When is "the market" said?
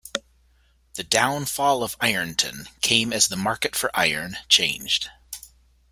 3.27-3.75